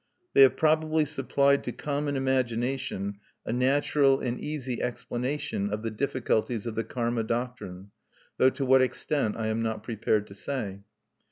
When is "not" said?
9.61-9.83